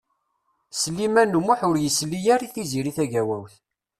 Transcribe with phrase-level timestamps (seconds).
[0.81, 3.53] Sliman U Muḥ ur yesli ara i Tiziri Tagawawt.